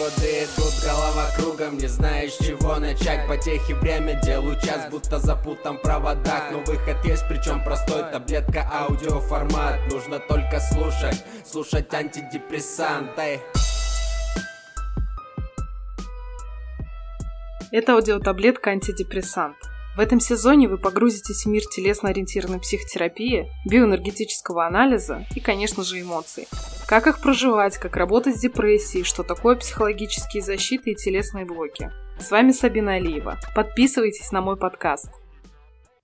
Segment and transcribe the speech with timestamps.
[0.00, 5.82] годы идут, голова кругом Не знаешь, чего начать Потехи время, делаю час Будто запутан в
[5.82, 13.40] проводах Но выход есть, причем простой Таблетка, аудиоформат Нужно только слушать Слушать антидепрессанты
[17.72, 19.56] Это аудиотаблетка антидепрессант.
[19.96, 26.48] В этом сезоне вы погрузитесь в мир телесно-ориентированной психотерапии, биоэнергетического анализа и, конечно же, эмоций.
[26.90, 31.92] Как их проживать, как работать с депрессией, что такое психологические защиты и телесные блоки.
[32.18, 33.38] С вами Сабина Алиева.
[33.54, 35.08] Подписывайтесь на мой подкаст.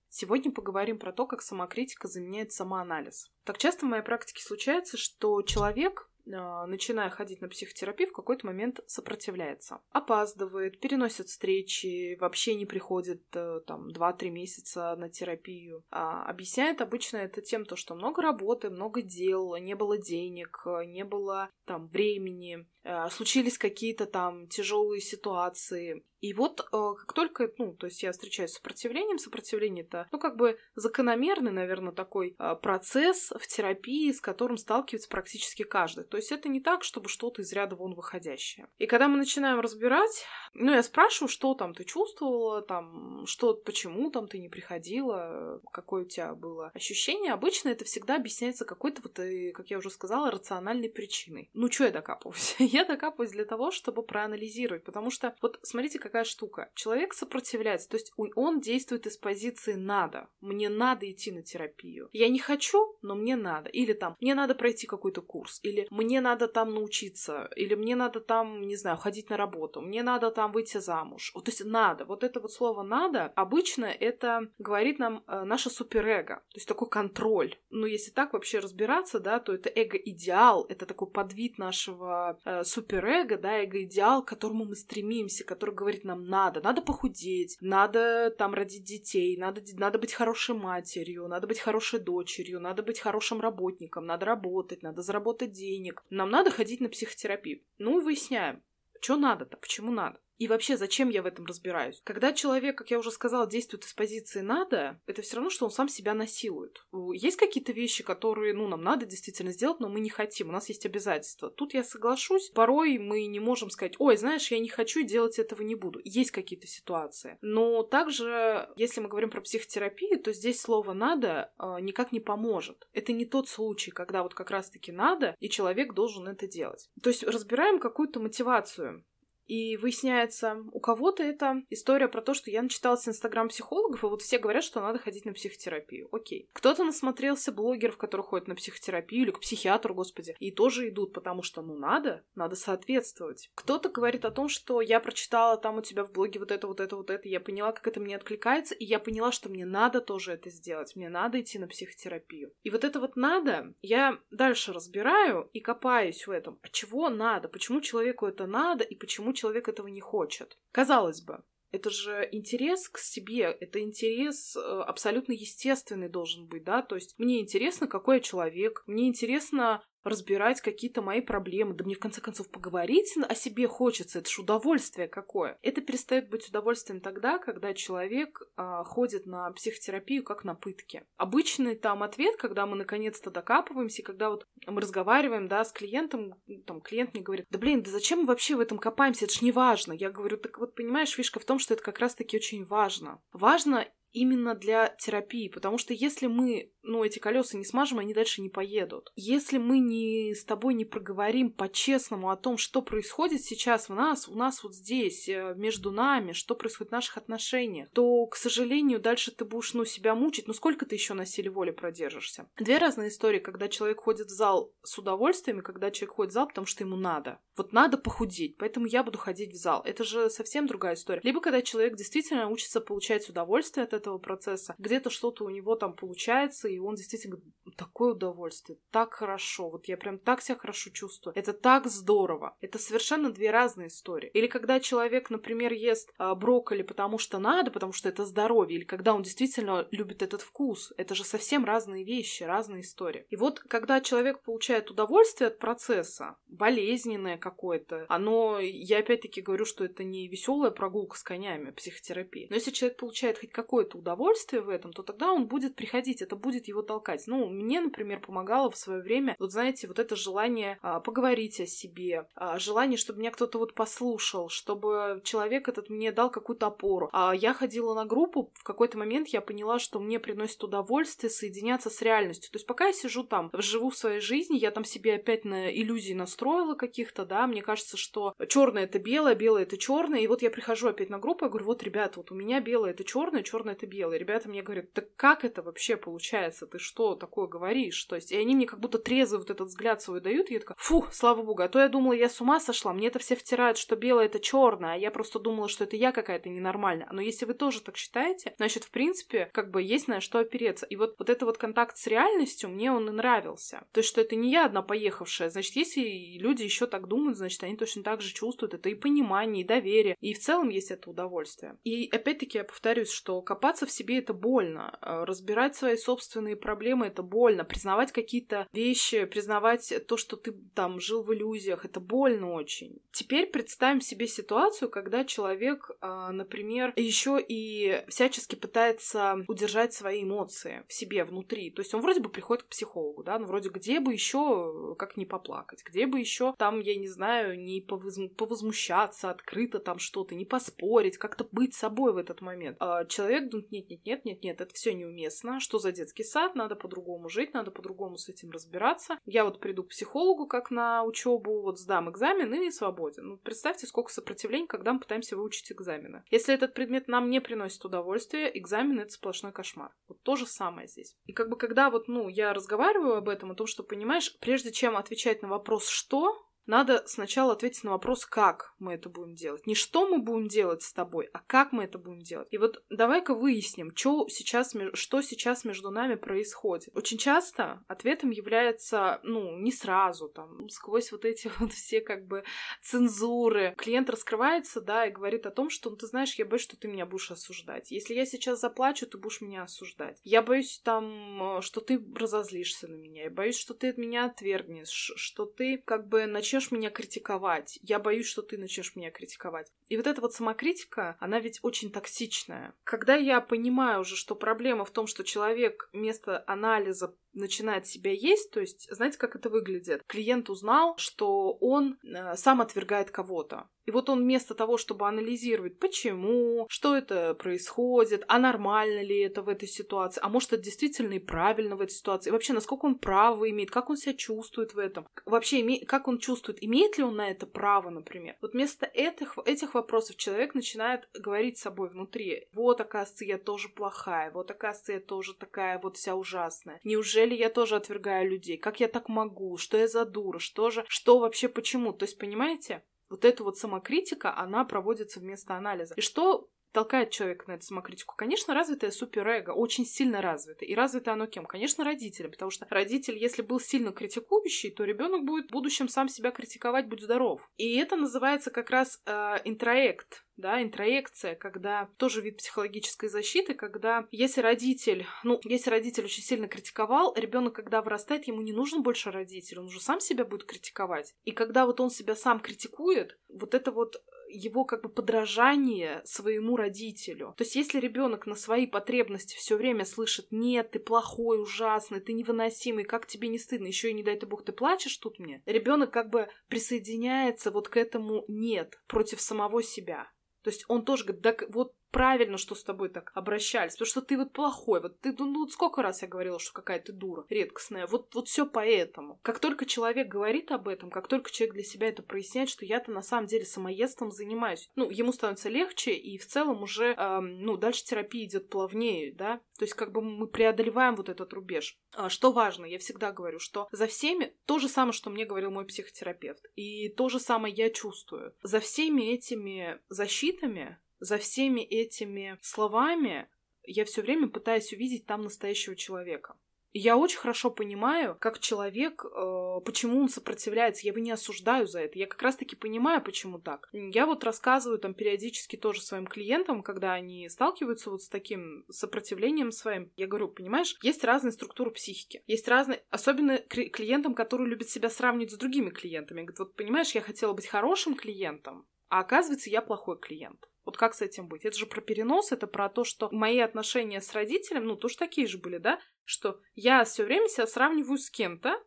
[0.07, 3.29] Сегодня поговорим про то, как самокритика заменяет самоанализ.
[3.43, 8.79] Так часто в моей практике случается, что человек начиная ходить на психотерапию, в какой-то момент
[8.87, 9.81] сопротивляется.
[9.91, 15.83] Опаздывает, переносит встречи, вообще не приходит э, там 2-3 месяца на терапию.
[15.89, 21.03] А объясняет обычно это тем, то, что много работы, много дел, не было денег, не
[21.03, 22.67] было там времени,
[23.11, 26.03] случились какие-то там тяжелые ситуации.
[26.21, 30.19] И вот э, как только, ну, то есть я встречаюсь с сопротивлением, сопротивление это, ну,
[30.19, 36.05] как бы закономерный, наверное, такой э, процесс в терапии, с которым сталкивается практически каждый.
[36.05, 38.67] То есть это не так, чтобы что-то из ряда вон выходящее.
[38.77, 44.09] И когда мы начинаем разбирать, ну, я спрашиваю, что там ты чувствовала, там, что, почему
[44.09, 47.33] там ты не приходила, какое у тебя было ощущение.
[47.33, 49.19] Обычно это всегда объясняется какой-то, вот,
[49.53, 51.51] как я уже сказала, рациональной причиной.
[51.53, 52.55] Ну, что я докапываюсь?
[52.77, 56.69] я докапываюсь для того, чтобы проанализировать, потому что, вот, смотрите, какая штука.
[56.75, 60.27] Человек сопротивляется, то есть он действует из позиции «надо».
[60.41, 62.09] Мне надо идти на терапию.
[62.13, 63.69] Я не хочу, но мне надо.
[63.69, 65.59] Или там, мне надо пройти какой-то курс.
[65.63, 67.49] Или мне надо там научиться.
[67.55, 69.81] Или мне надо там, не знаю, ходить на работу.
[69.81, 71.31] Мне надо там выйти замуж.
[71.33, 72.05] Вот, то есть надо.
[72.05, 76.35] Вот это вот слово «надо» обычно это говорит нам э, наше суперэго.
[76.35, 77.55] То есть такой контроль.
[77.69, 80.65] Ну, если так вообще разбираться, да, то это эго-идеал.
[80.69, 86.25] Это такой подвид нашего э, суперэго, да, эго-идеал, к которому мы стремимся, который говорит нам
[86.25, 91.99] надо, надо похудеть, надо там родить детей, надо, надо быть хорошей матерью, надо быть хорошей
[91.99, 96.03] дочерью, надо быть хорошим работником, надо работать, надо заработать денег.
[96.09, 97.61] Нам надо ходить на психотерапию.
[97.77, 98.61] Ну и выясняем,
[99.01, 100.19] что надо-то, почему надо.
[100.37, 102.01] И вообще, зачем я в этом разбираюсь?
[102.03, 105.71] Когда человек, как я уже сказала, действует из позиции «надо», это все равно, что он
[105.71, 106.85] сам себя насилует.
[107.13, 110.69] Есть какие-то вещи, которые, ну, нам надо действительно сделать, но мы не хотим, у нас
[110.69, 111.49] есть обязательства.
[111.49, 115.61] Тут я соглашусь, порой мы не можем сказать «Ой, знаешь, я не хочу делать этого
[115.63, 115.99] не буду».
[116.03, 117.37] Есть какие-то ситуации.
[117.41, 122.87] Но также, если мы говорим про психотерапию, то здесь слово «надо» э, никак не поможет.
[122.93, 126.89] Это не тот случай, когда вот как раз-таки надо, и человек должен это делать.
[127.01, 129.03] То есть разбираем какую-то мотивацию.
[129.47, 134.21] И выясняется, у кого-то это история про то, что я начиталась инстаграм психологов, и вот
[134.21, 136.09] все говорят, что надо ходить на психотерапию.
[136.11, 136.49] Окей.
[136.53, 141.41] Кто-то насмотрелся блогеров, которые ходят на психотерапию или к психиатру, господи, и тоже идут, потому
[141.43, 143.49] что, ну, надо, надо соответствовать.
[143.55, 146.79] Кто-то говорит о том, что я прочитала там у тебя в блоге вот это, вот
[146.79, 150.01] это, вот это, я поняла, как это мне откликается, и я поняла, что мне надо
[150.01, 152.51] тоже это сделать, мне надо идти на психотерапию.
[152.63, 156.59] И вот это вот надо, я дальше разбираю и копаюсь в этом.
[156.61, 157.47] А чего надо?
[157.47, 160.57] Почему человеку это надо, и почему человек этого не хочет.
[160.71, 166.81] Казалось бы, это же интерес к себе, это интерес э, абсолютно естественный должен быть, да,
[166.81, 171.73] то есть мне интересно, какой я человек, мне интересно, разбирать какие-то мои проблемы.
[171.73, 174.19] Да мне в конце концов поговорить о себе хочется.
[174.19, 175.57] Это же удовольствие какое.
[175.61, 181.03] Это перестает быть удовольствием тогда, когда человек э, ходит на психотерапию как на пытки.
[181.17, 186.35] Обычный там ответ, когда мы наконец-то докапываемся, когда вот мы разговариваем, да, с клиентом,
[186.65, 189.41] там клиент мне говорит, да блин, да зачем мы вообще в этом копаемся, это ж
[189.41, 189.93] не важно.
[189.93, 193.21] Я говорю, так вот понимаешь, фишка в том, что это как раз-таки очень важно.
[193.31, 198.41] Важно именно для терапии, потому что если мы, ну, эти колеса не смажем, они дальше
[198.41, 199.11] не поедут.
[199.15, 204.27] Если мы не с тобой не проговорим по-честному о том, что происходит сейчас в нас,
[204.27, 208.99] у нас вот здесь, э, между нами, что происходит в наших отношениях, то, к сожалению,
[208.99, 210.47] дальше ты будешь, ну, себя мучить.
[210.47, 212.49] Ну, сколько ты еще на силе воли продержишься?
[212.57, 216.33] Две разные истории, когда человек ходит в зал с удовольствием, и когда человек ходит в
[216.33, 217.39] зал, потому что ему надо.
[217.55, 219.81] Вот надо похудеть, поэтому я буду ходить в зал.
[219.85, 221.21] Это же совсем другая история.
[221.23, 225.93] Либо когда человек действительно учится получать удовольствие от этого процесса, где-то что-то у него там
[225.93, 227.39] получается, и он действительно
[227.75, 232.55] такое удовольствие, так хорошо, вот я прям так себя хорошо чувствую, это так здорово.
[232.61, 234.29] Это совершенно две разные истории.
[234.33, 238.85] Или когда человек, например, ест а, брокколи, потому что надо, потому что это здоровье, или
[238.85, 243.25] когда он действительно любит этот вкус, это же совсем разные вещи, разные истории.
[243.29, 249.83] И вот когда человек получает удовольствие от процесса, болезненное какое-то, оно, я опять-таки говорю, что
[249.83, 254.69] это не веселая прогулка с конями, психотерапия, но если человек получает хоть какое-то удовольствие в
[254.69, 257.23] этом, то тогда он будет приходить, это будет его толкать.
[257.27, 261.65] Ну, мне, например, помогало в свое время, вот знаете, вот это желание а, поговорить о
[261.65, 267.09] себе, а, желание, чтобы меня кто-то вот послушал, чтобы человек этот мне дал какую-то опору.
[267.11, 271.89] А я ходила на группу, в какой-то момент я поняла, что мне приносит удовольствие соединяться
[271.89, 272.51] с реальностью.
[272.51, 276.13] То есть пока я сижу там, живу своей жизнью, я там себе опять на иллюзии
[276.13, 280.49] настроила каких-то, да, мне кажется, что черное это белое, белое это черное, и вот я
[280.49, 283.73] прихожу опять на группу, я говорю, вот, ребята, вот у меня белое это черное, черное
[283.77, 284.17] это белое.
[284.17, 286.67] Ребята мне говорят, так как это вообще получается?
[286.67, 288.03] Ты что такое говоришь?
[288.05, 290.59] То есть, и они мне как будто трезвый вот этот взгляд свой дают, и я
[290.59, 293.35] такая, фу, слава богу, а то я думала, я с ума сошла, мне это все
[293.35, 297.07] втирают, что белое это черное, а я просто думала, что это я какая-то ненормальная.
[297.11, 300.85] Но если вы тоже так считаете, значит, в принципе, как бы есть на что опереться.
[300.85, 303.85] И вот, вот это вот контакт с реальностью мне он и нравился.
[303.91, 305.49] То есть, что это не я одна поехавшая.
[305.49, 308.73] Значит, если люди еще так думают, значит, они точно так же чувствуют.
[308.73, 310.15] Это и понимание, и доверие.
[310.19, 311.77] И в целом есть это удовольствие.
[311.83, 314.97] И опять-таки я повторюсь, что копаться в себе это больно.
[315.01, 317.65] Э, разбирать свои собственные проблемы это больно.
[317.65, 323.01] Признавать какие-то вещи, признавать то, что ты там жил в иллюзиях, это больно очень.
[323.11, 330.83] Теперь представим себе ситуацию, когда человек, э, например, еще и всячески пытается удержать свои эмоции
[330.87, 331.71] в себе внутри.
[331.71, 335.17] То есть он вроде бы приходит к психологу, да, ну вроде где бы еще как
[335.17, 340.35] не поплакать, где бы еще там, я не знаю, не повозму- повозмущаться открыто там что-то,
[340.35, 342.77] не поспорить, как-то быть собой в этот момент.
[342.79, 346.55] А человек думает, нет, нет, нет, нет, нет, это все неуместно, что за детский сад,
[346.55, 349.19] надо по-другому жить, надо по-другому с этим разбираться.
[349.25, 353.27] Я вот приду к психологу, как на учебу, вот сдам экзамен и свободен.
[353.27, 356.23] Ну, представьте, сколько сопротивлений, когда мы пытаемся выучить экзамены.
[356.31, 359.93] Если этот предмет нам не приносит удовольствия, экзамен— это сплошной кошмар.
[360.07, 361.15] Вот то же самое здесь.
[361.25, 364.71] И как бы когда вот, ну, я разговариваю об этом, о том, что, понимаешь, прежде
[364.71, 369.65] чем отвечать на вопрос «что?», надо сначала ответить на вопрос, как мы это будем делать.
[369.65, 372.47] Не что мы будем делать с тобой, а как мы это будем делать.
[372.51, 376.89] И вот давай-ка выясним, что сейчас, что сейчас между нами происходит.
[376.93, 382.43] Очень часто ответом является, ну, не сразу, там, сквозь вот эти вот все как бы
[382.81, 383.73] цензуры.
[383.77, 386.87] Клиент раскрывается, да, и говорит о том, что, ну, ты знаешь, я боюсь, что ты
[386.87, 387.91] меня будешь осуждать.
[387.91, 390.19] Если я сейчас заплачу, ты будешь меня осуждать.
[390.23, 393.23] Я боюсь там, что ты разозлишься на меня.
[393.23, 397.77] Я боюсь, что ты от меня отвергнешь, что ты как бы начнешь начнешь меня критиковать.
[397.83, 399.71] Я боюсь, что ты начнешь меня критиковать.
[399.89, 402.73] И вот эта вот самокритика, она ведь очень токсичная.
[402.83, 408.51] Когда я понимаю уже, что проблема в том, что человек вместо анализа начинает себя есть,
[408.51, 410.01] то есть, знаете, как это выглядит?
[410.07, 413.69] Клиент узнал, что он э, сам отвергает кого-то.
[413.87, 419.41] И вот он вместо того, чтобы анализировать, почему, что это происходит, а нормально ли это
[419.41, 422.85] в этой ситуации, а может это действительно и правильно в этой ситуации, и вообще насколько
[422.85, 427.05] он право имеет, как он себя чувствует в этом, вообще как он чувствует, имеет ли
[427.05, 428.35] он на это право, например.
[428.41, 433.69] Вот вместо этих, этих вопросов человек начинает говорить с собой внутри, вот, оказывается, я тоже
[433.69, 436.81] плохая, вот, оказывается, я тоже такая вот вся ужасная.
[436.83, 438.57] Неужели я тоже отвергаю людей?
[438.57, 439.55] Как я так могу?
[439.55, 440.39] Что я за дура?
[440.39, 440.83] Что же?
[440.89, 441.93] Что вообще почему?
[441.93, 442.83] То есть, понимаете?
[443.09, 445.93] Вот эта вот самокритика, она проводится вместо анализа.
[445.95, 448.15] И что толкает человека на эту самокритику?
[448.15, 450.65] Конечно, развитое суперэго, очень сильно развито.
[450.65, 451.45] И развито оно кем?
[451.45, 456.09] Конечно, родителям, потому что родитель, если был сильно критикующий, то ребенок будет в будущем сам
[456.09, 457.49] себя критиковать, будь здоров.
[457.57, 464.07] И это называется как раз э, интроект, да, интроекция, когда тоже вид психологической защиты, когда
[464.11, 469.11] если родитель, ну, если родитель очень сильно критиковал, ребенок, когда вырастает, ему не нужен больше
[469.11, 471.15] родитель, он уже сам себя будет критиковать.
[471.25, 476.55] И когда вот он себя сам критикует, вот это вот его как бы подражание своему
[476.55, 477.33] родителю.
[477.37, 482.13] То есть если ребенок на свои потребности все время слышит «нет, ты плохой, ужасный, ты
[482.13, 485.41] невыносимый, как тебе не стыдно, еще и не дай ты бог ты плачешь тут мне»,
[485.45, 490.09] ребенок как бы присоединяется вот к этому «нет» против самого себя.
[490.43, 494.01] То есть он тоже говорит, да вот правильно, что с тобой так обращались, потому что
[494.01, 497.25] ты вот плохой, вот ты, ну, ну сколько раз я говорила, что какая ты дура
[497.27, 499.19] редкостная, вот, вот все поэтому.
[499.23, 502.91] Как только человек говорит об этом, как только человек для себя это проясняет, что я-то
[502.91, 507.57] на самом деле самоедством занимаюсь, ну, ему становится легче, и в целом уже, эм, ну,
[507.57, 511.79] дальше терапия идет плавнее, да, то есть как бы мы преодолеваем вот этот рубеж.
[511.95, 515.49] А, что важно, я всегда говорю, что за всеми то же самое, что мне говорил
[515.49, 518.35] мой психотерапевт, и то же самое я чувствую.
[518.43, 523.27] За всеми этими защитами за всеми этими словами
[523.63, 526.35] я все время пытаюсь увидеть там настоящего человека.
[526.73, 530.85] И я очень хорошо понимаю, как человек, э, почему он сопротивляется.
[530.85, 531.97] Я его не осуждаю за это.
[531.97, 533.67] Я как раз-таки понимаю, почему так.
[533.71, 539.51] Я вот рассказываю там периодически тоже своим клиентам, когда они сталкиваются вот с таким сопротивлением
[539.51, 539.91] своим.
[539.95, 542.21] Я говорю, понимаешь, есть разные структуры психики.
[542.27, 546.21] Есть разные, особенно клиентам, которые любят себя сравнивать с другими клиентами.
[546.21, 550.47] Говорят, вот понимаешь, я хотела быть хорошим клиентом, а оказывается, я плохой клиент.
[550.67, 551.45] Вот как с этим быть?
[551.45, 555.25] Это же про перенос, это про то, что мои отношения с родителем, ну, тоже такие
[555.25, 558.61] же были, да, что я все время себя сравниваю с кем-то,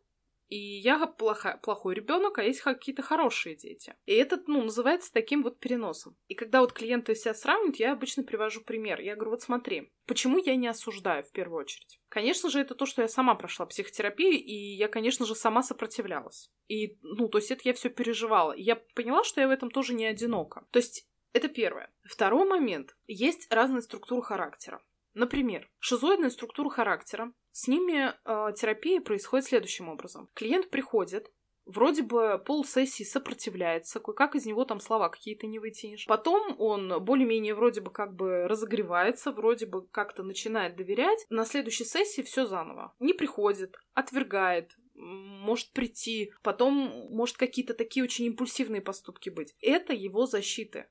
[0.48, 3.94] и я плохо, плохой ребенок, а есть какие-то хорошие дети.
[4.06, 6.16] И это, ну, называется таким вот переносом.
[6.26, 8.98] И когда вот клиенты себя сравнивают, я обычно привожу пример.
[9.00, 12.00] Я говорю, вот смотри, почему я не осуждаю в первую очередь?
[12.08, 16.50] Конечно же, это то, что я сама прошла психотерапию, и я, конечно же, сама сопротивлялась.
[16.66, 18.52] И, ну, то есть это я все переживала.
[18.52, 20.66] И я поняла, что я в этом тоже не одинока.
[20.70, 21.92] То есть это первое.
[22.02, 22.96] Второй момент.
[23.06, 24.82] Есть разные структуры характера.
[25.14, 27.32] Например, шизоидная структура характера.
[27.52, 30.28] С ними э, терапия происходит следующим образом.
[30.34, 31.32] Клиент приходит,
[31.66, 36.06] вроде бы пол сессии сопротивляется, кое-как из него там слова какие-то не вытянешь.
[36.06, 41.26] Потом он более-менее вроде бы как бы разогревается, вроде бы как-то начинает доверять.
[41.28, 42.94] На следующей сессии все заново.
[43.00, 46.74] Не приходит, отвергает, может прийти, потом
[47.10, 49.54] может какие-то такие очень импульсивные поступки быть.
[49.60, 50.86] Это его защиты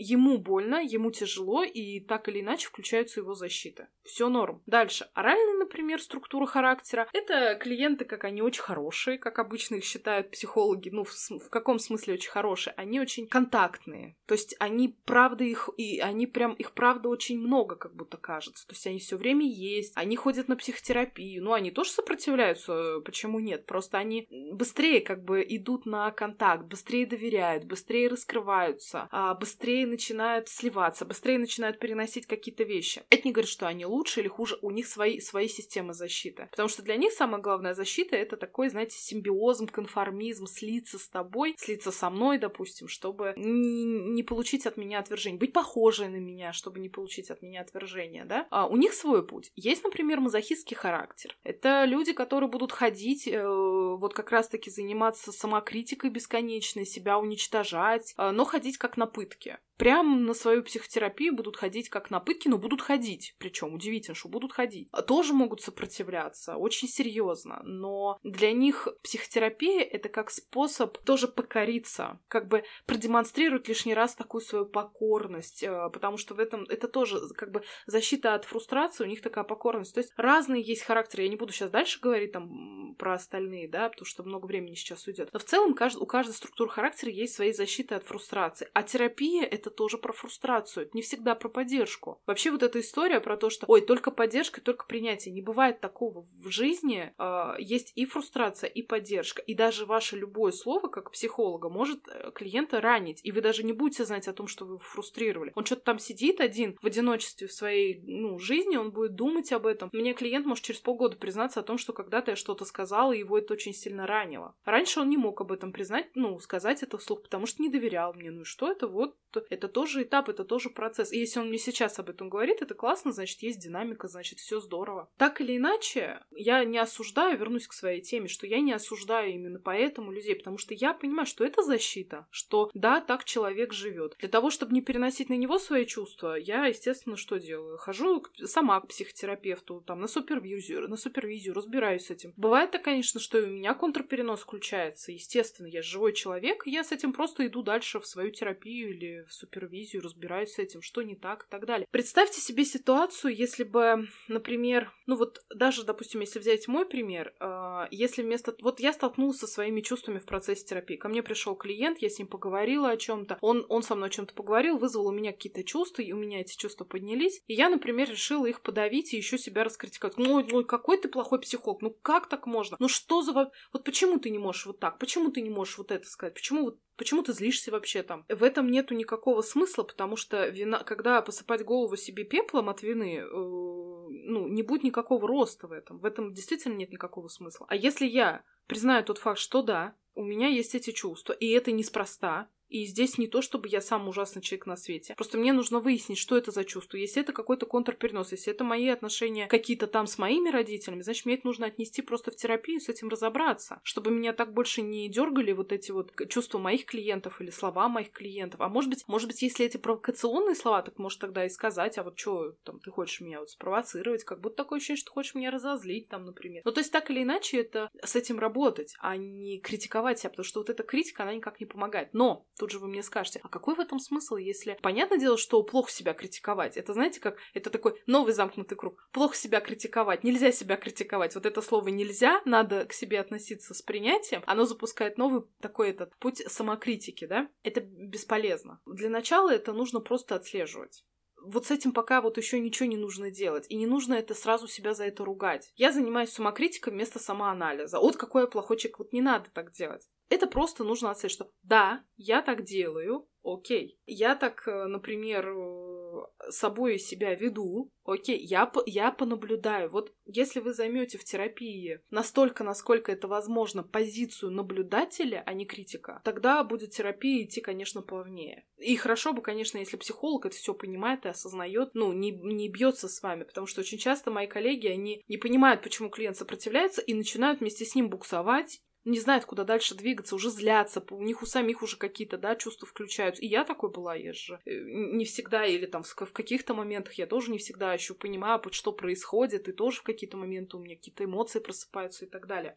[0.00, 3.88] ему больно, ему тяжело, и так или иначе включаются его защиты.
[4.02, 4.62] Все норм.
[4.66, 5.08] Дальше.
[5.14, 7.08] Оральная, например, структура характера.
[7.12, 10.88] Это клиенты, как они очень хорошие, как обычно их считают психологи.
[10.88, 12.74] Ну, в, в каком смысле очень хорошие?
[12.76, 14.16] Они очень контактные.
[14.26, 18.66] То есть они, правда, их, и они прям, их правда очень много, как будто кажется.
[18.66, 21.44] То есть они все время есть, они ходят на психотерапию.
[21.44, 23.66] Ну, они тоже сопротивляются, почему нет?
[23.66, 30.48] Просто они быстрее как бы идут на контакт, быстрее доверяют, быстрее раскрываются, а быстрее начинают
[30.48, 33.02] сливаться, быстрее начинают переносить какие-то вещи.
[33.10, 36.48] Это не говорит, что они лучше или хуже, у них свои, свои системы защиты.
[36.50, 41.54] Потому что для них самая главная защита— это такой, знаете, симбиозм, конформизм, слиться с тобой,
[41.58, 46.52] слиться со мной, допустим, чтобы не, не получить от меня отвержение, быть похожей на меня,
[46.52, 48.46] чтобы не получить от меня отвержение, да?
[48.50, 49.50] А у них свой путь.
[49.56, 51.36] Есть, например, мазохистский характер.
[51.42, 58.30] Это люди, которые будут ходить, э, вот как раз-таки заниматься самокритикой бесконечной, себя уничтожать, э,
[58.30, 62.58] но ходить как на пытки прям на свою психотерапию будут ходить как на пытки, но
[62.58, 63.34] будут ходить.
[63.38, 64.88] Причем удивительно, что будут ходить.
[64.92, 67.62] А тоже могут сопротивляться, очень серьезно.
[67.64, 74.42] Но для них психотерапия это как способ тоже покориться, как бы продемонстрировать лишний раз такую
[74.42, 79.08] свою покорность, э, потому что в этом это тоже как бы защита от фрустрации, у
[79.08, 79.94] них такая покорность.
[79.94, 81.22] То есть разные есть характеры.
[81.22, 85.06] Я не буду сейчас дальше говорить там про остальные, да, потому что много времени сейчас
[85.06, 85.30] уйдет.
[85.32, 88.68] Но в целом у каждой структуры характера есть свои защиты от фрустрации.
[88.74, 92.20] А терапия это это тоже про фрустрацию, это не всегда про поддержку.
[92.26, 95.32] Вообще вот эта история про то, что, ой, только поддержка, только принятие.
[95.32, 96.26] Не бывает такого.
[96.42, 99.42] В жизни э, есть и фрустрация, и поддержка.
[99.42, 103.20] И даже ваше любое слово, как психолога, может э, клиента ранить.
[103.22, 105.52] И вы даже не будете знать о том, что вы фрустрировали.
[105.54, 109.66] Он что-то там сидит один в одиночестве в своей ну, жизни, он будет думать об
[109.66, 109.90] этом.
[109.92, 113.38] Мне клиент может через полгода признаться о том, что когда-то я что-то сказала, и его
[113.38, 114.54] это очень сильно ранило.
[114.64, 118.14] Раньше он не мог об этом признать, ну, сказать это вслух, потому что не доверял
[118.14, 118.30] мне.
[118.30, 118.88] Ну и что это?
[118.88, 119.16] Вот
[119.50, 121.12] это тоже этап, это тоже процесс.
[121.12, 124.60] И если он мне сейчас об этом говорит, это классно, значит, есть динамика, значит, все
[124.60, 125.08] здорово.
[125.16, 129.58] Так или иначе, я не осуждаю, вернусь к своей теме, что я не осуждаю именно
[129.58, 134.16] поэтому людей, потому что я понимаю, что это защита, что да, так человек живет.
[134.18, 137.78] Для того, чтобы не переносить на него свои чувства, я, естественно, что делаю?
[137.78, 142.32] Хожу сама к психотерапевту, там, на супервизию, на супервизию, разбираюсь с этим.
[142.36, 146.92] Бывает так, конечно, что и у меня контрперенос включается, естественно, я живой человек, я с
[146.92, 151.16] этим просто иду дальше в свою терапию или в супервизию, разбираюсь с этим, что не
[151.16, 151.86] так и так далее.
[151.90, 157.86] Представьте себе ситуацию, если бы, например, ну вот даже, допустим, если взять мой пример, э,
[157.90, 158.54] если вместо...
[158.60, 160.96] Вот я столкнулся со своими чувствами в процессе терапии.
[160.96, 164.12] Ко мне пришел клиент, я с ним поговорила о чем-то, он, он со мной о
[164.12, 167.68] чем-то поговорил, вызвал у меня какие-то чувства, и у меня эти чувства поднялись, и я,
[167.68, 170.16] например, решила их подавить и еще себя раскритиковать.
[170.18, 172.76] Ну, ну, какой ты плохой психолог, ну как так можно?
[172.78, 173.32] Ну что за...
[173.72, 174.98] Вот почему ты не можешь вот так?
[174.98, 176.34] Почему ты не можешь вот это сказать?
[176.34, 178.26] Почему вот Почему ты злишься вообще там?
[178.28, 183.18] В этом нету никакого смысла, потому что вина, когда посыпать голову себе пеплом от вины,
[183.18, 185.98] э, ну, не будет никакого роста в этом.
[185.98, 187.66] В этом действительно нет никакого смысла.
[187.68, 191.72] А если я признаю тот факт, что да, у меня есть эти чувства, и это
[191.72, 195.14] неспроста, и здесь не то, чтобы я сам ужасный человек на свете.
[195.16, 196.96] Просто мне нужно выяснить, что это за чувство.
[196.96, 201.34] Если это какой-то контрперенос, если это мои отношения какие-то там с моими родителями, значит, мне
[201.34, 205.52] это нужно отнести просто в терапию, с этим разобраться, чтобы меня так больше не дергали
[205.52, 208.60] вот эти вот чувства моих клиентов или слова моих клиентов.
[208.60, 212.04] А может быть, может быть, если эти провокационные слова, так может тогда и сказать, а
[212.04, 215.34] вот что там ты хочешь меня вот спровоцировать, как будто такое ощущение, что ты хочешь
[215.34, 216.62] меня разозлить там, например.
[216.64, 220.44] Ну, то есть так или иначе это с этим работать, а не критиковать себя, потому
[220.44, 222.10] что вот эта критика, она никак не помогает.
[222.12, 224.78] Но тут же вы мне скажете, а какой в этом смысл, если...
[224.82, 226.76] Понятное дело, что плохо себя критиковать.
[226.76, 227.38] Это, знаете, как...
[227.54, 229.08] Это такой новый замкнутый круг.
[229.12, 231.34] Плохо себя критиковать, нельзя себя критиковать.
[231.34, 234.42] Вот это слово «нельзя», надо к себе относиться с принятием.
[234.44, 237.48] Оно запускает новый такой этот путь самокритики, да?
[237.62, 238.80] Это бесполезно.
[238.84, 241.02] Для начала это нужно просто отслеживать
[241.42, 243.64] вот с этим пока вот еще ничего не нужно делать.
[243.70, 245.72] И не нужно это сразу себя за это ругать.
[245.76, 247.98] Я занимаюсь самокритикой вместо самоанализа.
[247.98, 250.06] Вот какой я плохой человек, вот не надо так делать.
[250.30, 253.98] Это просто нужно оценить, что да, я так делаю, окей.
[254.06, 259.90] Я так, э, например, э, собой себя веду, окей, я, я понаблюдаю.
[259.90, 266.20] Вот если вы займете в терапии настолько, насколько это возможно, позицию наблюдателя, а не критика,
[266.24, 268.66] тогда будет терапия идти, конечно, плавнее.
[268.78, 273.08] И хорошо бы, конечно, если психолог это все понимает и осознает, ну, не, не бьется
[273.08, 277.14] с вами, потому что очень часто мои коллеги, они не понимают, почему клиент сопротивляется, и
[277.14, 281.46] начинают вместе с ним буксовать, не знают, куда дальше двигаться, уже злятся, у них у
[281.46, 283.42] самих уже какие-то, да, чувства включаются.
[283.42, 287.26] И я такой была, я же э, не всегда, или там в каких-то моментах я
[287.26, 291.24] тоже не всегда еще понимаю, что происходит, и тоже в какие-то моменты у меня какие-то
[291.24, 292.76] эмоции просыпаются и так далее.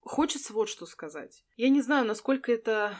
[0.00, 1.44] Хочется вот что сказать.
[1.56, 2.98] Я не знаю, насколько это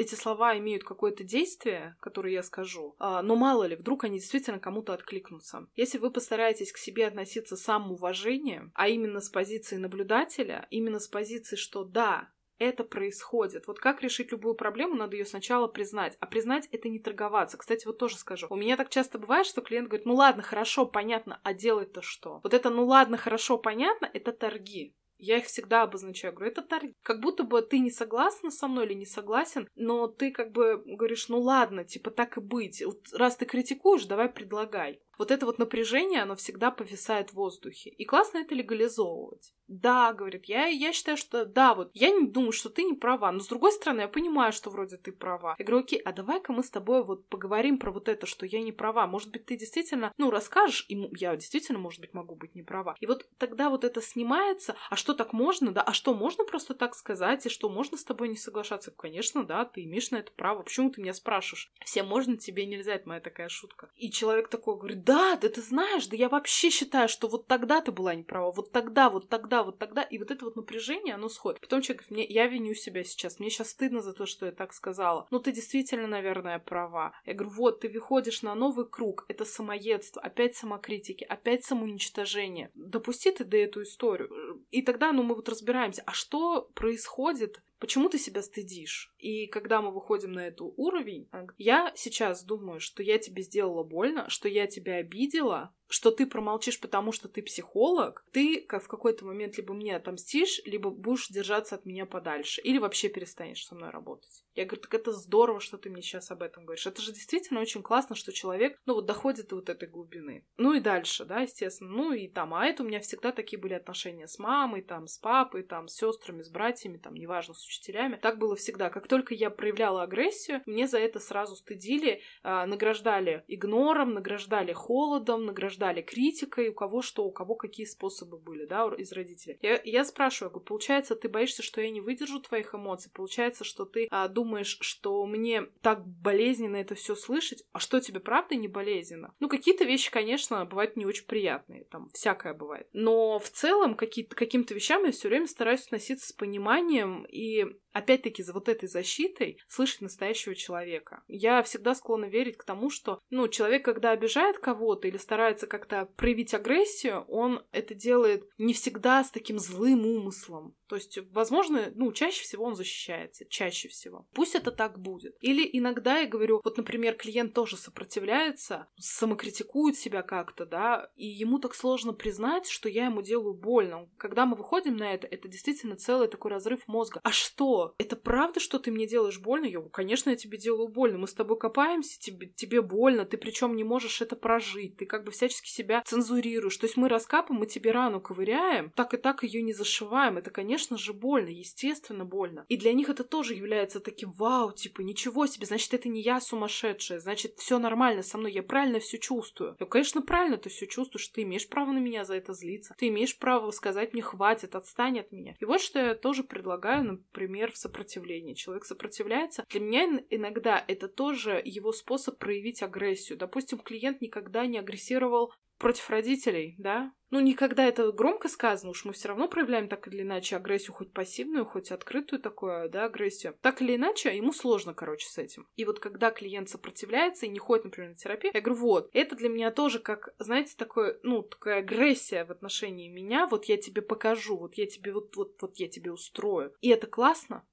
[0.00, 4.58] эти слова имеют какое-то действие, которое я скажу, а, но мало ли, вдруг они действительно
[4.58, 5.66] кому-то откликнутся.
[5.76, 11.08] Если вы постараетесь к себе относиться с самоуважением, а именно с позиции наблюдателя, именно с
[11.08, 12.30] позиции, что да,
[12.60, 13.66] это происходит.
[13.66, 16.16] Вот как решить любую проблему, надо ее сначала признать.
[16.20, 17.56] А признать это не торговаться.
[17.56, 18.46] Кстати, вот тоже скажу.
[18.50, 22.40] У меня так часто бывает, что клиент говорит, ну ладно, хорошо, понятно, а делать-то что?
[22.42, 24.94] Вот это ну ладно, хорошо, понятно, это торги.
[25.20, 26.32] Я их всегда обозначаю.
[26.32, 26.96] Говорю, это таргет.
[27.02, 30.82] Как будто бы ты не согласна со мной или не согласен, но ты как бы
[30.84, 32.82] говоришь, ну ладно, типа так и быть.
[32.84, 35.00] Вот раз ты критикуешь, давай предлагай.
[35.20, 37.90] Вот это вот напряжение, оно всегда повисает в воздухе.
[37.90, 39.52] И классно это легализовывать.
[39.68, 43.30] Да, говорит, я, я считаю, что да, вот я не думаю, что ты не права,
[43.30, 45.54] но с другой стороны, я понимаю, что вроде ты права.
[45.58, 48.62] Я говорю, окей, а давай-ка мы с тобой вот поговорим про вот это, что я
[48.62, 49.06] не права.
[49.06, 52.96] Может быть, ты действительно, ну, расскажешь, и я действительно, может быть, могу быть не права.
[52.98, 56.74] И вот тогда вот это снимается, а что так можно, да, а что можно просто
[56.74, 58.90] так сказать, и что можно с тобой не соглашаться?
[58.90, 60.62] Конечно, да, ты имеешь на это право.
[60.62, 61.70] Почему ты меня спрашиваешь?
[61.84, 63.90] Все можно, тебе нельзя, это моя такая шутка.
[63.94, 67.80] И человек такой говорит, да, да ты знаешь, да я вообще считаю, что вот тогда
[67.80, 71.14] ты была не права, вот тогда, вот тогда, вот тогда, и вот это вот напряжение,
[71.14, 71.60] оно сходит.
[71.60, 74.52] Потом человек говорит, мне, я виню себя сейчас, мне сейчас стыдно за то, что я
[74.52, 75.26] так сказала.
[75.32, 77.12] Ну, ты действительно, наверное, права.
[77.26, 82.70] Я говорю, вот, ты выходишь на новый круг, это самоедство, опять самокритики, опять самоуничтожение.
[82.74, 84.64] Допусти ты до эту историю.
[84.70, 89.12] И тогда, ну, мы вот разбираемся, а что происходит Почему ты себя стыдишь?
[89.18, 94.28] И когда мы выходим на этот уровень, я сейчас думаю, что я тебе сделала больно,
[94.28, 99.24] что я тебя обидела, что ты промолчишь, потому что ты психолог, ты как в какой-то
[99.24, 103.90] момент либо мне отомстишь, либо будешь держаться от меня подальше, или вообще перестанешь со мной
[103.90, 104.44] работать.
[104.54, 106.86] Я говорю, так это здорово, что ты мне сейчас об этом говоришь.
[106.86, 110.46] Это же действительно очень классно, что человек, ну вот доходит до вот этой глубины.
[110.58, 111.90] Ну и дальше, да, естественно.
[111.90, 115.18] Ну и там, а это у меня всегда такие были отношения с мамой, там, с
[115.18, 118.16] папой, там, с сестрами, с братьями, там, неважно, с учителями.
[118.22, 118.90] Так было всегда.
[118.90, 125.46] Как только я проявляла агрессию, мне за это сразу стыдили, э, награждали игнором, награждали холодом,
[125.46, 129.58] награждали ждали критикой, у кого что, у кого какие способы были, да, из родителей.
[129.62, 133.10] Я, я спрашиваю, говорю, получается, ты боишься, что я не выдержу твоих эмоций?
[133.14, 137.64] Получается, что ты а, думаешь, что мне так болезненно это все слышать?
[137.72, 139.32] А что тебе правда не болезненно?
[139.40, 142.86] Ну, какие-то вещи, конечно, бывают не очень приятные, там, всякое бывает.
[142.92, 148.42] Но в целом какие-то, каким-то вещам я все время стараюсь относиться с пониманием и опять-таки
[148.42, 151.22] за вот этой защитой слышать настоящего человека.
[151.26, 156.06] Я всегда склонна верить к тому, что, ну, человек, когда обижает кого-то или старается как-то
[156.16, 160.76] проявить агрессию, он это делает не всегда с таким злым умыслом.
[160.90, 164.26] То есть, возможно, ну, чаще всего он защищается, чаще всего.
[164.34, 165.36] Пусть это так будет.
[165.40, 171.60] Или иногда я говорю, вот, например, клиент тоже сопротивляется, самокритикует себя как-то, да, и ему
[171.60, 174.08] так сложно признать, что я ему делаю больно.
[174.18, 177.20] Когда мы выходим на это, это действительно целый такой разрыв мозга.
[177.22, 177.94] А что?
[177.98, 179.66] Это правда, что ты мне делаешь больно?
[179.66, 181.18] Я конечно, я тебе делаю больно.
[181.18, 184.96] Мы с тобой копаемся, тебе, тебе больно, ты причем не можешь это прожить.
[184.96, 186.76] Ты как бы всячески себя цензурируешь.
[186.78, 190.36] То есть мы раскапываем, мы тебе рану ковыряем, так и так ее не зашиваем.
[190.36, 192.64] Это, конечно, конечно же, больно, естественно, больно.
[192.68, 196.40] И для них это тоже является таким вау, типа, ничего себе, значит, это не я
[196.40, 199.76] сумасшедшая, значит, все нормально со мной, я правильно все чувствую.
[199.78, 203.08] Я, конечно, правильно ты все чувствуешь, ты имеешь право на меня за это злиться, ты
[203.08, 205.54] имеешь право сказать мне хватит, отстань от меня.
[205.60, 208.54] И вот что я тоже предлагаю, например, в сопротивлении.
[208.54, 209.66] Человек сопротивляется.
[209.68, 213.36] Для меня иногда это тоже его способ проявить агрессию.
[213.36, 219.12] Допустим, клиент никогда не агрессировал против родителей, да, ну, никогда это громко сказано, уж мы
[219.12, 223.56] все равно проявляем так или иначе агрессию, хоть пассивную, хоть открытую такую, да, агрессию.
[223.62, 225.68] Так или иначе, ему сложно, короче, с этим.
[225.76, 229.36] И вот когда клиент сопротивляется и не ходит, например, на терапию, я говорю, вот, это
[229.36, 234.02] для меня тоже как, знаете, такое, ну, такая агрессия в отношении меня, вот я тебе
[234.02, 236.74] покажу, вот я тебе, вот, вот, вот я тебе устрою.
[236.80, 237.64] И это классно,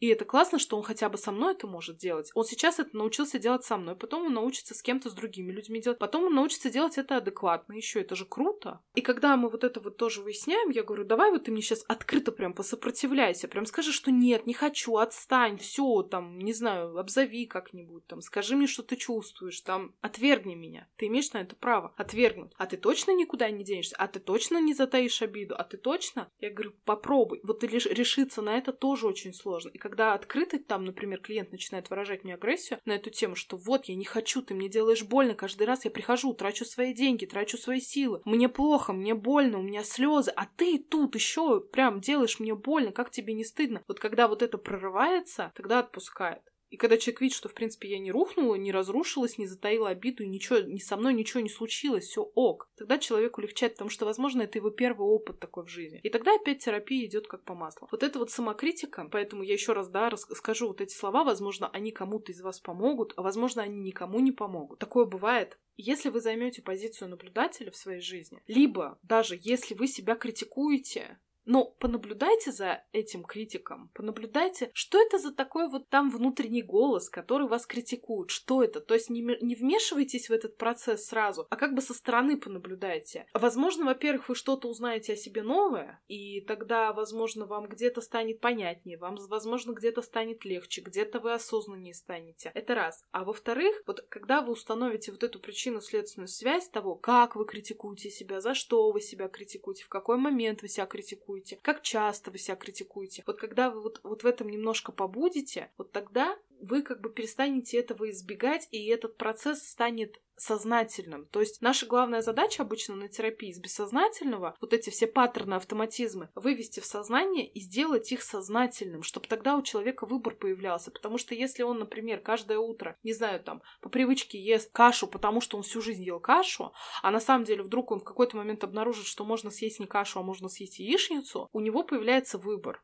[0.00, 2.30] и это классно, что он хотя бы со мной это может делать.
[2.34, 5.80] Он сейчас это научился делать со мной, потом он научится с кем-то, с другими людьми
[5.80, 8.00] делать, потом он научится делать это адекватно еще.
[8.00, 8.80] Это же круто.
[8.94, 11.84] И когда мы вот это вот тоже выясняем, я говорю, давай вот ты мне сейчас
[11.88, 17.46] открыто прям посопротивляйся, прям скажи, что нет, не хочу, отстань, все, там, не знаю, обзови
[17.46, 20.88] как-нибудь, там, скажи мне, что ты чувствуешь, там, отвергни меня.
[20.96, 22.52] Ты имеешь на это право отвергнуть.
[22.56, 23.96] А ты точно никуда не денешься?
[23.96, 25.54] А ты точно не затаишь обиду?
[25.56, 26.30] А ты точно?
[26.40, 27.40] Я говорю, попробуй.
[27.42, 29.70] Вот решиться на это тоже очень сложно.
[29.70, 33.84] И когда открыто там, например, клиент начинает выражать мне агрессию на эту тему, что вот,
[33.84, 37.56] я не хочу, ты мне делаешь больно, каждый раз я прихожу, трачу свои деньги, трачу
[37.56, 42.40] свои силы, мне плохо, мне больно, у меня слезы, а ты тут еще прям делаешь
[42.40, 43.84] мне больно, как тебе не стыдно?
[43.86, 46.42] Вот когда вот это прорывается, тогда отпускает.
[46.70, 50.24] И когда человек видит, что, в принципе, я не рухнула, не разрушилась, не затаила обиду,
[50.24, 54.42] ничего, ни со мной ничего не случилось, все ок, тогда человеку легчает, потому что, возможно,
[54.42, 56.00] это его первый опыт такой в жизни.
[56.02, 57.88] И тогда опять терапия идет как по маслу.
[57.90, 61.92] Вот это вот самокритика, поэтому я еще раз, да, расскажу вот эти слова, возможно, они
[61.92, 64.78] кому-то из вас помогут, а возможно, они никому не помогут.
[64.78, 65.58] Такое бывает.
[65.76, 71.64] Если вы займете позицию наблюдателя в своей жизни, либо даже если вы себя критикуете, но
[71.64, 77.66] понаблюдайте за этим критиком, понаблюдайте, что это за такой вот там внутренний голос, который вас
[77.66, 78.80] критикует, что это.
[78.80, 83.26] То есть не, не вмешивайтесь в этот процесс сразу, а как бы со стороны понаблюдайте.
[83.32, 88.98] Возможно, во-первых, вы что-то узнаете о себе новое, и тогда, возможно, вам где-то станет понятнее,
[88.98, 92.50] вам, возможно, где-то станет легче, где-то вы осознаннее станете.
[92.54, 93.04] Это раз.
[93.12, 98.40] А во-вторых, вот когда вы установите вот эту причинно-следственную связь того, как вы критикуете себя,
[98.40, 102.38] за что вы себя критикуете, в какой момент вы себя критикуете, критикуете, как часто вы
[102.38, 103.22] себя критикуете.
[103.26, 107.78] Вот когда вы вот, вот в этом немножко побудете, вот тогда вы как бы перестанете
[107.78, 111.26] этого избегать, и этот процесс станет сознательным.
[111.26, 116.28] То есть наша главная задача обычно на терапии с бессознательного, вот эти все паттерны, автоматизмы,
[116.34, 120.90] вывести в сознание и сделать их сознательным, чтобы тогда у человека выбор появлялся.
[120.90, 125.40] Потому что если он, например, каждое утро, не знаю, там, по привычке ест кашу, потому
[125.40, 128.62] что он всю жизнь ел кашу, а на самом деле вдруг он в какой-то момент
[128.62, 132.82] обнаружит, что можно съесть не кашу, а можно съесть яичницу, у него появляется выбор.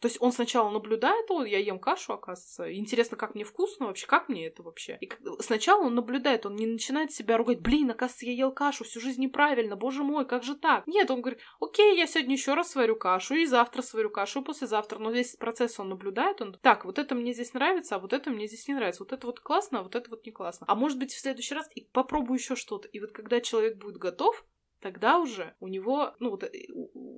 [0.00, 4.06] То есть он сначала наблюдает, о, я ем кашу, оказывается, интересно, как мне вкусно вообще,
[4.06, 4.98] как мне это вообще.
[5.00, 9.00] И сначала он наблюдает, он не начинает себя ругать, блин, оказывается, я ел кашу всю
[9.00, 10.86] жизнь неправильно, боже мой, как же так?
[10.86, 14.44] Нет, он говорит, окей, я сегодня еще раз сварю кашу, и завтра сварю кашу, и
[14.44, 14.98] послезавтра.
[14.98, 18.30] Но весь процесс он наблюдает, он, так, вот это мне здесь нравится, а вот это
[18.30, 20.66] мне здесь не нравится, вот это вот классно, а вот это вот не классно.
[20.68, 22.88] А может быть, в следующий раз и попробую еще что-то.
[22.88, 24.44] И вот когда человек будет готов,
[24.80, 26.50] тогда уже у него, ну вот э,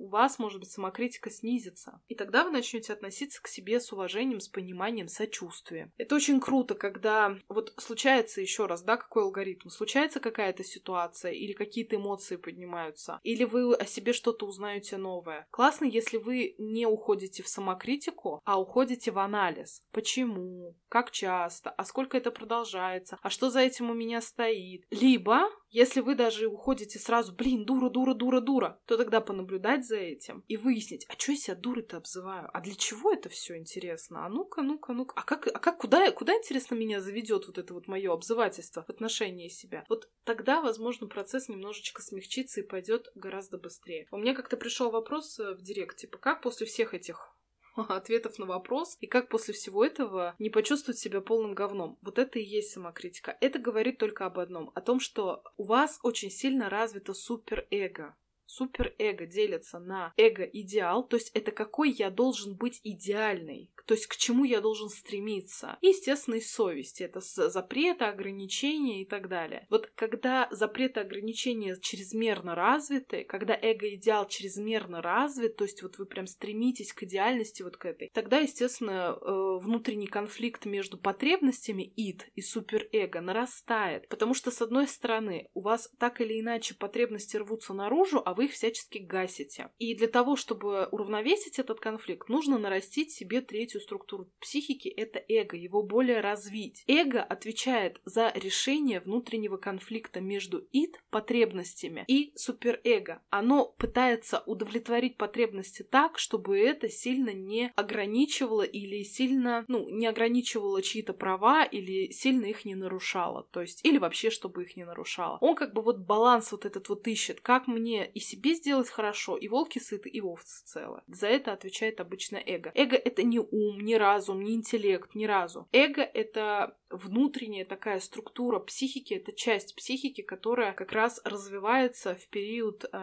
[0.09, 2.01] вас, может быть, самокритика снизится.
[2.07, 5.91] И тогда вы начнете относиться к себе с уважением, с пониманием, сочувствием.
[5.97, 11.53] Это очень круто, когда вот случается еще раз, да, какой алгоритм, случается какая-то ситуация или
[11.53, 15.47] какие-то эмоции поднимаются, или вы о себе что-то узнаете новое.
[15.51, 19.81] Классно, если вы не уходите в самокритику, а уходите в анализ.
[19.91, 20.75] Почему?
[20.89, 21.69] Как часто?
[21.69, 23.17] А сколько это продолжается?
[23.21, 24.85] А что за этим у меня стоит?
[24.89, 29.97] Либо если вы даже уходите сразу, блин, дура, дура, дура, дура, то тогда понаблюдать за
[29.97, 32.49] этим и выяснить, а что я себя дурой-то обзываю?
[32.53, 34.25] А для чего это все интересно?
[34.25, 35.13] А ну-ка, ну-ка, ну-ка.
[35.15, 38.89] А как, а как, куда, куда, интересно, меня заведет вот это вот мое обзывательство в
[38.89, 39.85] отношении себя?
[39.89, 44.07] Вот тогда, возможно, процесс немножечко смягчится и пойдет гораздо быстрее.
[44.11, 47.35] У меня как-то пришел вопрос э, в директ, типа, как после всех этих
[47.89, 51.97] ответов на вопрос, и как после всего этого не почувствовать себя полным говном.
[52.01, 53.37] Вот это и есть самокритика.
[53.41, 58.15] Это говорит только об одном, о том, что у вас очень сильно развито суперэго.
[58.49, 64.17] Суперэго делится на эго-идеал, то есть это какой я должен быть идеальный, то есть к
[64.17, 65.77] чему я должен стремиться.
[65.81, 66.99] И, естественно, и совесть.
[66.99, 69.67] Это запреты, ограничения и так далее.
[69.69, 76.25] Вот когда запреты, ограничения чрезмерно развиты, когда эго-идеал чрезмерно развит, то есть вот вы прям
[76.25, 82.41] стремитесь к идеальности вот к этой, тогда, естественно, э, внутренний конфликт между потребностями ид и
[82.41, 84.07] суперэго нарастает.
[84.07, 88.45] Потому что, с одной стороны, у вас так или иначе потребности рвутся наружу, а вы
[88.45, 89.69] их всячески гасите.
[89.79, 95.57] И для того, чтобы уравновесить этот конфликт, нужно нарастить себе третью структуру психики— это эго,
[95.57, 96.85] его более развить.
[96.87, 103.21] Эго отвечает за решение внутреннего конфликта между ид, потребностями, и суперэго.
[103.29, 110.81] Оно пытается удовлетворить потребности так, чтобы это сильно не ограничивало или сильно, ну, не ограничивало
[110.81, 113.49] чьи-то права или сильно их не нарушало.
[113.51, 115.39] То есть, или вообще, чтобы их не нарушало.
[115.41, 119.37] Он как бы вот баланс вот этот вот ищет, как мне и себе сделать хорошо,
[119.37, 121.01] и волки сыты, и овцы целы.
[121.07, 122.71] За это отвечает обычно эго.
[122.75, 125.67] Эго— это не ум, не разум, не интеллект, ни разу.
[125.71, 132.85] Эго— это внутренняя такая структура психики, это часть психики, которая как раз развивается в период
[132.91, 132.97] э,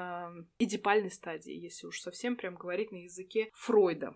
[0.59, 4.15] эдипальной стадии, если уж совсем прям говорить на языке Фройда.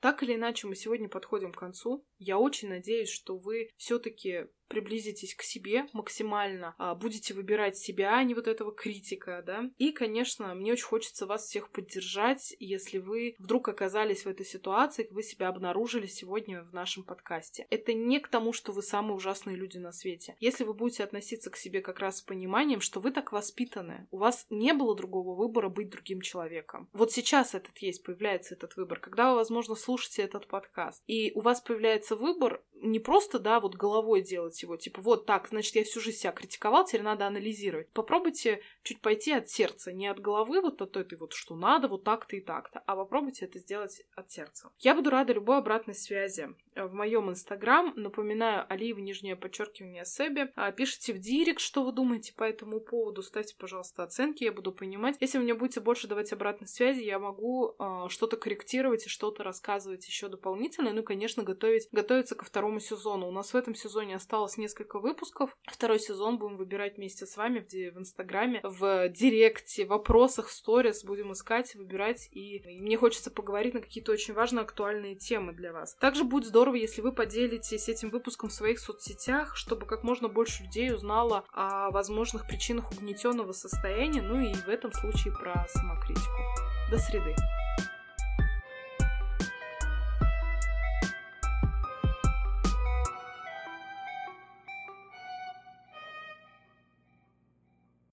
[0.00, 2.06] Так или иначе, мы сегодня подходим к концу.
[2.18, 8.24] Я очень надеюсь, что вы все-таки приблизитесь к себе максимально, а, будете выбирать себя, а
[8.24, 9.70] не вот этого критика, да.
[9.78, 15.08] И, конечно, мне очень хочется вас всех поддержать, если вы вдруг оказались в этой ситуации,
[15.10, 17.66] вы себя обнаружили сегодня в нашем подкасте.
[17.70, 20.36] Это не к тому, что вы самые ужасные люди на свете.
[20.40, 24.18] Если вы будете относиться к себе как раз с пониманием, что вы так воспитаны, у
[24.18, 26.88] вас не было другого выбора быть другим человеком.
[26.92, 31.40] Вот сейчас этот есть, появляется этот выбор, когда вы, возможно, слушаете этот подкаст, и у
[31.40, 35.84] вас появляется выбор не просто, да, вот головой делать его, типа, вот так, значит, я
[35.84, 37.90] всю жизнь себя критиковал, теперь надо анализировать.
[37.90, 42.04] Попробуйте чуть пойти от сердца, не от головы, вот от этой вот, что надо, вот
[42.04, 44.70] так-то и так-то, а попробуйте это сделать от сердца.
[44.78, 47.92] Я буду рада любой обратной связи в моем инстаграм.
[47.96, 50.52] Напоминаю, Алиева, нижнее подчеркивание Себе.
[50.54, 53.22] А, пишите в директ, что вы думаете по этому поводу.
[53.22, 55.16] Ставьте, пожалуйста, оценки, я буду понимать.
[55.20, 59.42] Если вы мне будете больше давать обратной связи, я могу э, что-то корректировать и что-то
[59.42, 60.92] рассказывать еще дополнительно.
[60.92, 63.28] Ну и, конечно, готовить, готовиться ко второму сезону.
[63.28, 65.56] У нас в этом сезоне осталось несколько выпусков.
[65.66, 70.52] Второй сезон будем выбирать вместе с вами в, в Инстаграме, в Директе, в вопросах, в
[70.52, 72.28] сторис будем искать, выбирать.
[72.32, 75.94] И, и мне хочется поговорить на какие-то очень важные, актуальные темы для вас.
[75.94, 80.64] Также будет здорово, если вы поделитесь этим выпуском в своих соцсетях, чтобы как можно больше
[80.64, 86.42] людей узнало о возможных причинах угнетенного состояния, ну и в этом случае про самокритику.
[86.90, 87.34] До среды.